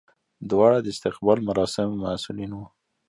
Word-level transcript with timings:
دواړه 0.49 0.77
د 0.81 0.87
استقبال 0.93 1.39
مراسمو 1.49 1.99
مسولین 2.03 2.51
وو. 2.53 2.65